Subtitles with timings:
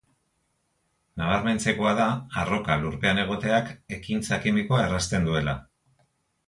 [1.21, 2.07] Nabarmentzekoa da
[2.45, 5.61] arroka lurpean egoteak ekintza kimikoa errazten duela.